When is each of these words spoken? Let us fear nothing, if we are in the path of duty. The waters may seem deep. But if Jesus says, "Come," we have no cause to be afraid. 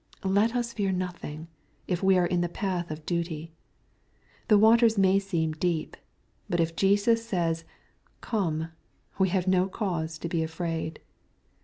Let 0.25 0.55
us 0.55 0.73
fear 0.73 0.91
nothing, 0.91 1.47
if 1.87 2.01
we 2.01 2.17
are 2.17 2.25
in 2.25 2.41
the 2.41 2.49
path 2.49 2.89
of 2.89 3.05
duty. 3.05 3.51
The 4.47 4.57
waters 4.57 4.97
may 4.97 5.19
seem 5.19 5.51
deep. 5.51 5.95
But 6.49 6.59
if 6.59 6.75
Jesus 6.75 7.23
says, 7.23 7.65
"Come," 8.19 8.69
we 9.19 9.29
have 9.29 9.47
no 9.47 9.67
cause 9.69 10.17
to 10.17 10.27
be 10.27 10.41
afraid. 10.41 11.01